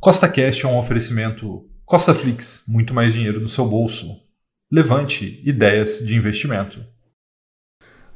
[0.00, 4.06] Costa Cash é um oferecimento Costa Flix, muito mais dinheiro no seu bolso.
[4.70, 6.78] Levante ideias de investimento.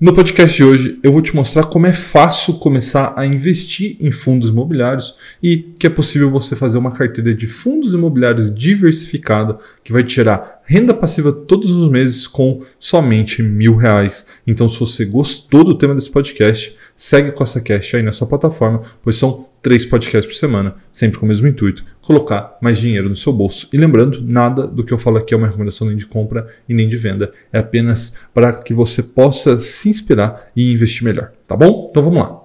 [0.00, 4.12] No podcast de hoje, eu vou te mostrar como é fácil começar a investir em
[4.12, 9.92] fundos imobiliários e que é possível você fazer uma carteira de fundos imobiliários diversificada que
[9.92, 14.26] vai te gerar renda passiva todos os meses com somente mil reais.
[14.46, 18.82] Então, se você gostou do tema desse podcast, segue Costa Cash aí na sua plataforma,
[19.02, 23.16] pois são três podcasts por semana, sempre com o mesmo intuito, colocar mais dinheiro no
[23.16, 23.68] seu bolso.
[23.72, 26.74] E lembrando, nada do que eu falo aqui é uma recomendação nem de compra e
[26.74, 31.56] nem de venda, é apenas para que você possa se inspirar e investir melhor, tá
[31.56, 31.88] bom?
[31.90, 32.42] Então vamos lá.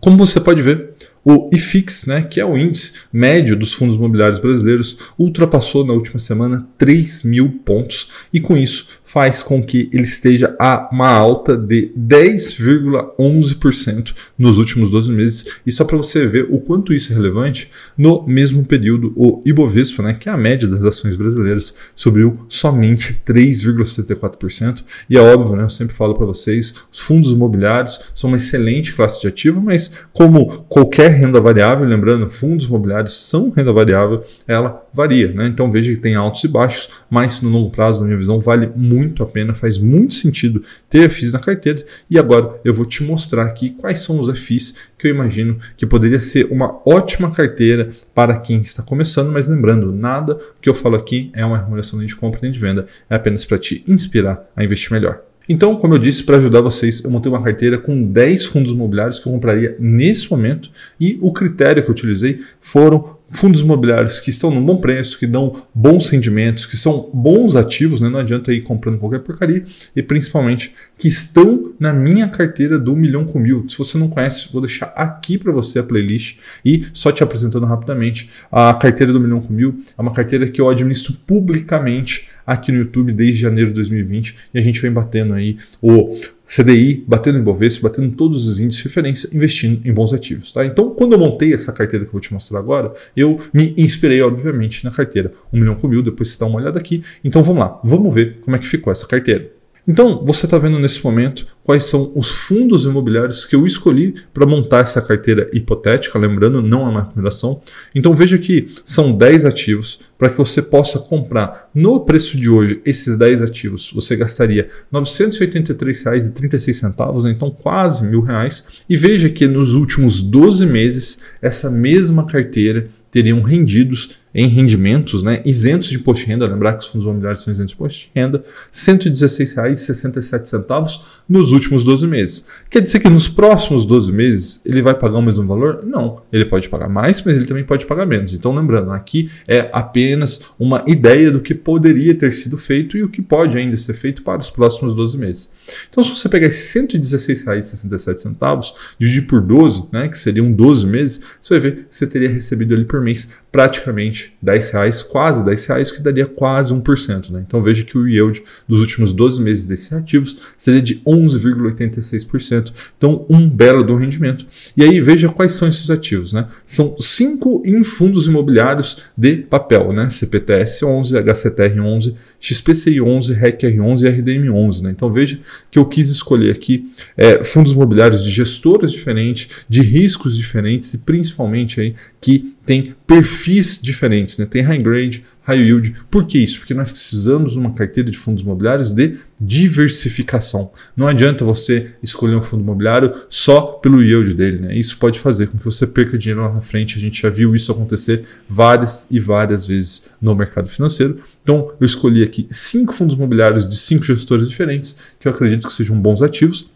[0.00, 0.94] Como você pode ver,
[1.24, 6.18] o IFIX, né, que é o índice médio dos fundos imobiliários brasileiros, ultrapassou na última
[6.18, 11.54] semana 3 mil pontos e com isso faz com que ele esteja a uma alta
[11.54, 15.44] de 10,11% nos últimos 12 meses.
[15.66, 20.02] E só para você ver o quanto isso é relevante, no mesmo período o Ibovespa,
[20.02, 24.82] né, que é a média das ações brasileiras, subiu somente 3,74%.
[25.10, 28.94] E é óbvio, né, eu sempre falo para vocês, os fundos imobiliários são uma excelente
[28.94, 34.82] classe de ativo, mas como qualquer renda variável, lembrando, fundos imobiliários são renda variável, ela
[34.90, 35.30] varia.
[35.32, 35.48] Né?
[35.48, 38.72] Então veja que tem altos e baixos, mas no longo prazo, na minha visão, vale
[38.74, 41.84] muito a pena, faz muito sentido ter FIIs na carteira.
[42.10, 45.86] E agora eu vou te mostrar aqui quais são os FIIs que eu imagino que
[45.86, 50.96] poderia ser uma ótima carteira para quem está começando, mas lembrando, nada que eu falo
[50.96, 54.50] aqui é uma remuneração nem de compra nem de venda, é apenas para te inspirar
[54.54, 55.22] a investir melhor.
[55.48, 59.18] Então, como eu disse, para ajudar vocês, eu montei uma carteira com 10 fundos imobiliários
[59.18, 64.30] que eu compraria nesse momento e o critério que eu utilizei foram fundos imobiliários que
[64.30, 68.08] estão num bom preço, que dão bons rendimentos, que são bons ativos, né?
[68.08, 69.64] não adianta ir comprando qualquer porcaria,
[69.96, 73.66] e principalmente que estão na minha carteira do Milhão com Mil.
[73.68, 77.66] Se você não conhece, vou deixar aqui para você a playlist e só te apresentando
[77.66, 82.72] rapidamente, a carteira do Milhão com Mil é uma carteira que eu administro publicamente aqui
[82.72, 86.14] no YouTube desde janeiro de 2020 e a gente vem batendo aí o
[86.46, 90.52] CDI, batendo em Bovespa, batendo todos os índices de referência, investindo em bons ativos.
[90.52, 90.66] Tá?
[90.66, 94.20] Então, quando eu montei essa carteira que eu vou te mostrar agora, eu me inspirei,
[94.20, 97.02] obviamente, na carteira 1 milhão com mil, depois você dá uma olhada aqui.
[97.24, 99.61] Então, vamos lá, vamos ver como é que ficou essa carteira.
[99.86, 104.46] Então, você está vendo nesse momento quais são os fundos imobiliários que eu escolhi para
[104.46, 107.60] montar essa carteira hipotética, lembrando, não é uma recomendação.
[107.92, 112.80] Então, veja que são 10 ativos para que você possa comprar no preço de hoje
[112.84, 113.90] esses 10 ativos.
[113.92, 118.82] Você gastaria R$ 983,36, então quase mil reais.
[118.88, 125.42] E veja que nos últimos 12 meses, essa mesma carteira teriam rendidos em rendimentos, né,
[125.44, 128.10] isentos de imposto de renda, lembrar que os fundos imobiliários são isentos de imposto de
[128.14, 132.46] renda, R$ 116,67 nos últimos 12 meses.
[132.70, 135.84] Quer dizer que nos próximos 12 meses ele vai pagar o mesmo valor?
[135.84, 138.34] Não, ele pode pagar mais, mas ele também pode pagar menos.
[138.34, 143.08] Então lembrando, aqui é apenas uma ideia do que poderia ter sido feito e o
[143.08, 145.52] que pode ainda ser feito para os próximos 12 meses.
[145.88, 151.54] Então se você pegar R$ 116,67, dividir por 12, né, que seriam 12 meses, você
[151.54, 155.90] vai ver que você teria recebido ali por mês praticamente 10 reais, quase 10 reais,
[155.90, 157.30] que daria quase 1%.
[157.30, 157.44] Né?
[157.46, 162.72] Então veja que o yield dos últimos 12 meses desses ativos seria de 11,86%.
[162.96, 164.46] Então um belo do rendimento.
[164.76, 166.32] E aí veja quais são esses ativos.
[166.32, 166.46] Né?
[166.64, 170.10] São cinco em fundos imobiliários de papel, né?
[170.10, 174.84] CPTS 11, HCTR 11, XPCI 11, RECR 11 e RDM 11.
[174.84, 174.90] Né?
[174.90, 175.40] Então veja
[175.70, 180.98] que eu quis escolher aqui é, fundos imobiliários de gestoras diferentes, de riscos diferentes e
[180.98, 184.46] principalmente aí que tem perfis diferentes, né?
[184.46, 185.94] tem high grade, high yield.
[186.10, 186.60] Por que isso?
[186.60, 190.70] Porque nós precisamos de uma carteira de fundos imobiliários de diversificação.
[190.96, 194.60] Não adianta você escolher um fundo imobiliário só pelo yield dele.
[194.60, 194.78] Né?
[194.78, 196.96] Isso pode fazer com que você perca dinheiro lá na frente.
[196.96, 201.18] A gente já viu isso acontecer várias e várias vezes no mercado financeiro.
[201.42, 205.74] Então, eu escolhi aqui cinco fundos imobiliários de cinco gestores diferentes que eu acredito que
[205.74, 206.70] sejam bons ativos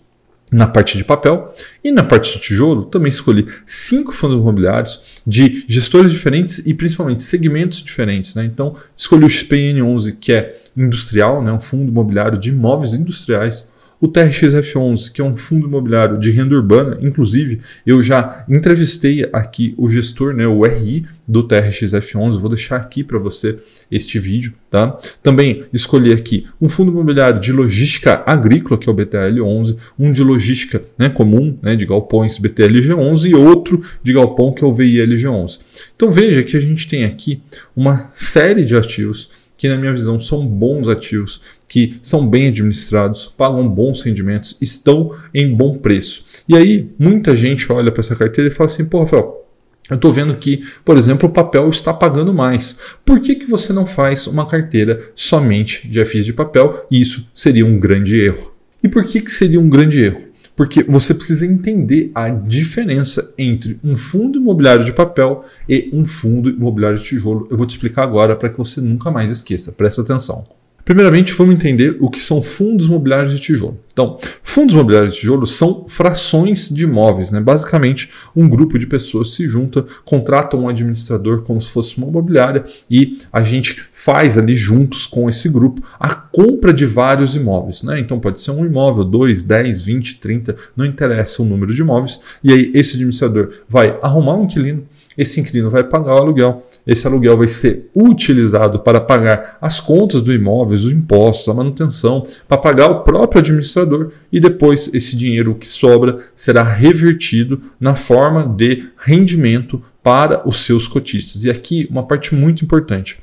[0.50, 1.52] na parte de papel
[1.82, 7.22] e na parte de tijolo também escolhi cinco fundos imobiliários de gestores diferentes e principalmente
[7.22, 8.34] segmentos diferentes.
[8.34, 8.44] Né?
[8.44, 11.52] Então escolhi o XPN11 que é industrial, né?
[11.52, 13.70] um fundo imobiliário de imóveis industriais
[14.06, 19.74] o TRXF11, que é um fundo imobiliário de renda urbana, inclusive eu já entrevistei aqui
[19.76, 23.56] o gestor, né, o RI do TRXF11, vou deixar aqui para você
[23.90, 24.96] este vídeo, tá?
[25.22, 30.22] Também escolhi aqui um fundo imobiliário de logística agrícola, que é o BTL11, um de
[30.22, 35.58] logística né, comum, né, de galpões BTLG11 e outro de galpão que é o VILG11.
[35.96, 37.42] Então veja que a gente tem aqui
[37.74, 43.26] uma série de ativos que, na minha visão, são bons ativos, que são bem administrados,
[43.26, 46.24] pagam bons rendimentos, estão em bom preço.
[46.48, 49.46] E aí, muita gente olha para essa carteira e fala assim: pô, Rafael,
[49.88, 52.76] eu estou vendo que, por exemplo, o papel está pagando mais.
[53.04, 56.86] Por que, que você não faz uma carteira somente de FIs de papel?
[56.90, 58.52] Isso seria um grande erro.
[58.82, 60.22] E por que, que seria um grande erro?
[60.56, 66.48] Porque você precisa entender a diferença entre um fundo imobiliário de papel e um fundo
[66.48, 67.46] imobiliário de tijolo.
[67.50, 69.70] Eu vou te explicar agora para que você nunca mais esqueça.
[69.70, 70.46] Presta atenção.
[70.86, 73.80] Primeiramente, vamos entender o que são fundos imobiliários de tijolo.
[73.92, 77.40] Então, fundos imobiliários de tijolo são frações de imóveis, né?
[77.40, 82.64] Basicamente, um grupo de pessoas se junta, contrata um administrador como se fosse uma imobiliária
[82.88, 87.98] e a gente faz ali juntos com esse grupo a compra de vários imóveis, né?
[87.98, 92.20] Então, pode ser um imóvel, 2, 10, 20, 30, não interessa o número de imóveis,
[92.44, 94.84] e aí esse administrador vai arrumar um inquilino,
[95.18, 100.22] esse inquilino vai pagar o aluguel, esse aluguel vai ser utilizado para pagar as contas
[100.22, 105.54] do imóvel, os impostos, a manutenção, para pagar o próprio administrador e depois esse dinheiro
[105.54, 111.42] que sobra será revertido na forma de rendimento para os seus cotistas.
[111.44, 113.18] E aqui uma parte muito importante.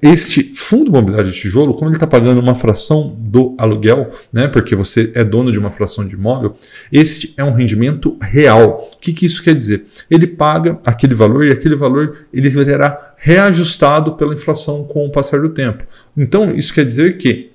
[0.00, 4.76] Este fundo imobiliário de tijolo, como ele está pagando uma fração do aluguel, né, porque
[4.76, 6.54] você é dono de uma fração de imóvel,
[6.92, 8.92] este é um rendimento real.
[8.92, 9.86] O que, que isso quer dizer?
[10.08, 15.40] Ele paga aquele valor e aquele valor ele será reajustado pela inflação com o passar
[15.40, 15.82] do tempo.
[16.16, 17.50] Então, isso quer dizer que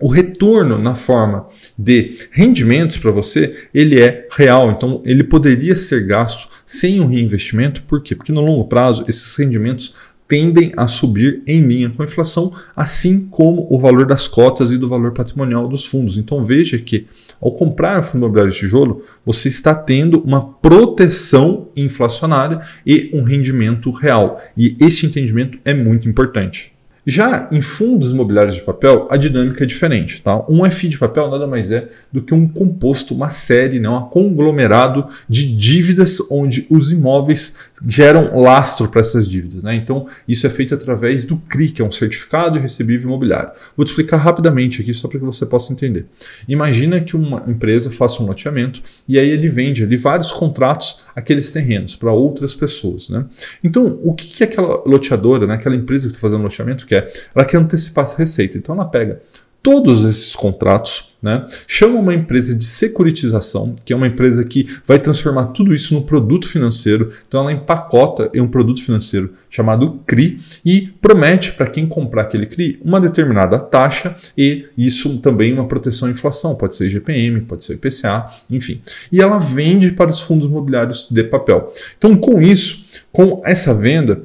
[0.00, 4.70] o retorno na forma de rendimentos para você, ele é real.
[4.70, 7.82] Então, ele poderia ser gasto sem um reinvestimento.
[7.82, 8.14] Por quê?
[8.14, 9.94] Porque no longo prazo, esses rendimentos
[10.28, 14.76] tendem a subir em linha com a inflação, assim como o valor das cotas e
[14.76, 16.18] do valor patrimonial dos fundos.
[16.18, 17.06] Então veja que
[17.40, 23.22] ao comprar um fundo imobiliário de tijolo, você está tendo uma proteção inflacionária e um
[23.22, 24.38] rendimento real.
[24.54, 26.77] E esse entendimento é muito importante.
[27.10, 30.20] Já em fundos imobiliários de papel, a dinâmica é diferente.
[30.20, 30.44] Tá?
[30.46, 33.88] Um FI de papel nada mais é do que um composto, uma série, né?
[33.88, 39.62] um conglomerado de dívidas onde os imóveis geram lastro para essas dívidas.
[39.62, 39.74] Né?
[39.74, 43.52] Então, isso é feito através do CRI, que é um certificado recebível imobiliário.
[43.74, 46.04] Vou te explicar rapidamente aqui, só para que você possa entender.
[46.46, 51.50] Imagina que uma empresa faça um loteamento e aí ele vende ali vários contratos aqueles
[51.50, 53.10] terrenos para outras pessoas.
[53.10, 53.24] Né?
[53.62, 57.12] Então, o que, que aquela loteadora, né, aquela empresa que está fazendo loteamento quer?
[57.34, 58.56] Ela quer antecipar essa receita.
[58.56, 59.20] Então, ela pega
[59.68, 61.46] todos esses contratos, né?
[61.66, 66.00] chama uma empresa de securitização, que é uma empresa que vai transformar tudo isso no
[66.00, 67.12] produto financeiro.
[67.28, 72.46] Então ela empacota em um produto financeiro chamado CRI e promete para quem comprar aquele
[72.46, 77.62] CRI uma determinada taxa e isso também uma proteção à inflação, pode ser GPM, pode
[77.62, 78.80] ser IPCA, enfim.
[79.12, 81.74] E ela vende para os fundos imobiliários de papel.
[81.98, 84.22] Então com isso, com essa venda,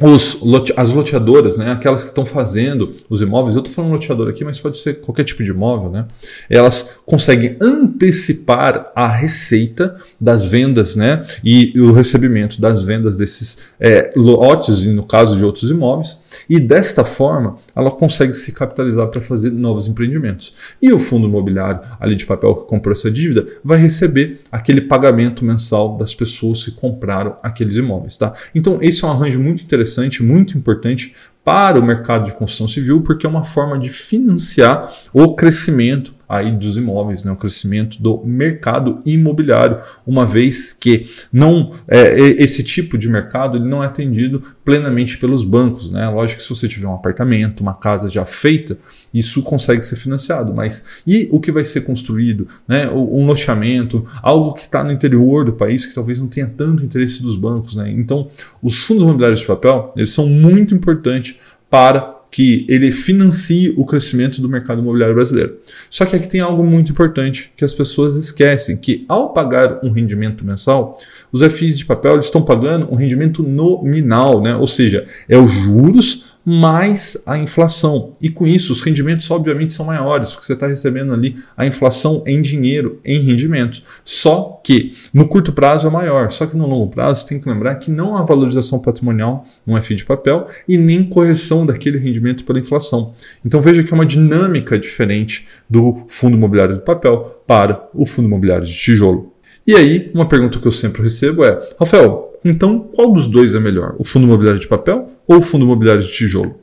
[0.00, 0.40] os,
[0.76, 4.58] as loteadoras, né, aquelas que estão fazendo os imóveis, eu estou falando loteador aqui, mas
[4.58, 6.06] pode ser qualquer tipo de imóvel, né,
[6.50, 14.12] elas conseguem antecipar a receita das vendas né, e o recebimento das vendas desses é,
[14.16, 16.18] lotes, no caso de outros imóveis,
[16.48, 20.54] e desta forma ela consegue se capitalizar para fazer novos empreendimentos.
[20.80, 25.44] E o fundo imobiliário ali de papel que comprou essa dívida vai receber aquele pagamento
[25.44, 28.16] mensal das pessoas que compraram aqueles imóveis.
[28.16, 28.32] Tá?
[28.54, 33.02] Então, esse é um arranjo muito interessante, muito importante para o mercado de construção civil,
[33.02, 38.22] porque é uma forma de financiar o crescimento aí dos imóveis, né, o crescimento do
[38.24, 44.42] mercado imobiliário, uma vez que não é, esse tipo de mercado ele não é atendido
[44.64, 46.08] plenamente pelos bancos, né?
[46.08, 48.78] Lógico que se você tiver um apartamento, uma casa já feita,
[49.12, 52.88] isso consegue ser financiado, mas e o que vai ser construído, né?
[52.90, 57.22] Um loteamento, algo que está no interior do país que talvez não tenha tanto interesse
[57.22, 57.90] dos bancos, né?
[57.90, 58.28] Então,
[58.62, 61.33] os fundos imobiliários de papel eles são muito importantes
[61.74, 65.58] para que ele financie o crescimento do mercado imobiliário brasileiro.
[65.90, 69.90] Só que aqui tem algo muito importante que as pessoas esquecem, que ao pagar um
[69.90, 70.96] rendimento mensal,
[71.32, 74.54] os FIs de papel estão pagando um rendimento nominal, né?
[74.54, 78.12] ou seja, é os juros mais a inflação.
[78.20, 82.22] E com isso, os rendimentos, obviamente, são maiores, porque você está recebendo ali a inflação
[82.26, 83.82] em dinheiro, em rendimentos.
[84.04, 87.48] Só que no curto prazo é maior, só que no longo prazo você tem que
[87.48, 92.44] lembrar que não há valorização patrimonial no FI de papel e nem correção daquele rendimento
[92.44, 93.14] pela inflação.
[93.44, 98.26] Então veja que é uma dinâmica diferente do fundo imobiliário de papel para o fundo
[98.26, 99.32] imobiliário de tijolo.
[99.66, 103.60] E aí, uma pergunta que eu sempre recebo é: Rafael, então qual dos dois é
[103.60, 103.94] melhor?
[103.98, 106.56] O fundo imobiliário de papel ou o fundo imobiliário de tijolo?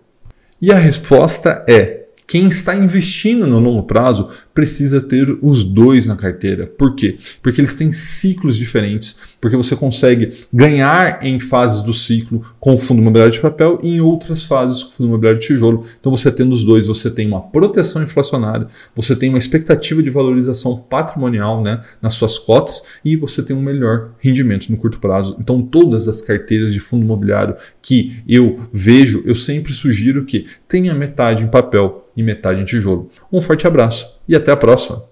[0.62, 6.16] E a resposta é: quem está investindo no longo prazo precisa ter os dois na
[6.16, 6.68] carteira.
[6.68, 7.18] Por quê?
[7.42, 12.78] Porque eles têm ciclos diferentes, porque você consegue ganhar em fases do ciclo com o
[12.78, 15.86] fundo imobiliário de papel e em outras fases com o fundo imobiliário de tijolo.
[16.00, 20.10] Então você tendo os dois, você tem uma proteção inflacionária, você tem uma expectativa de
[20.10, 25.38] valorização patrimonial né, nas suas cotas e você tem um melhor rendimento no curto prazo.
[25.40, 30.94] Então todas as carteiras de fundo imobiliário que eu vejo, eu sempre sugiro que tenha
[30.94, 33.10] metade em papel e metade em tijolo.
[33.32, 35.11] Um forte abraço e até a próxima!